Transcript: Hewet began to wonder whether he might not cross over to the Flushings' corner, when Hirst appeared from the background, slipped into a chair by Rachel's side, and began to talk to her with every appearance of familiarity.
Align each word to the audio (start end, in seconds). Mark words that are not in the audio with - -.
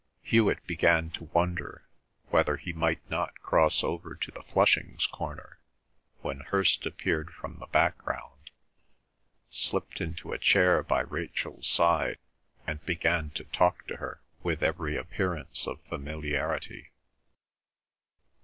Hewet 0.23 0.65
began 0.65 1.11
to 1.11 1.25
wonder 1.25 1.85
whether 2.29 2.57
he 2.57 2.73
might 2.73 3.07
not 3.11 3.39
cross 3.41 3.83
over 3.83 4.15
to 4.15 4.31
the 4.31 4.41
Flushings' 4.41 5.05
corner, 5.05 5.59
when 6.21 6.39
Hirst 6.39 6.87
appeared 6.87 7.29
from 7.31 7.59
the 7.59 7.67
background, 7.67 8.49
slipped 9.51 10.01
into 10.01 10.31
a 10.33 10.39
chair 10.39 10.81
by 10.81 11.01
Rachel's 11.01 11.67
side, 11.67 12.17
and 12.65 12.83
began 12.83 13.29
to 13.35 13.43
talk 13.43 13.85
to 13.89 13.97
her 13.97 14.19
with 14.41 14.63
every 14.63 14.97
appearance 14.97 15.67
of 15.67 15.79
familiarity. 15.81 16.89